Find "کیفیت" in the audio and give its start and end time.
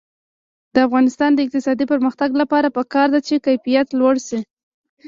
3.45-3.87